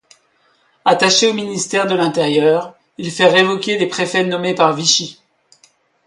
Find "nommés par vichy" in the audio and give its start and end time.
4.25-5.21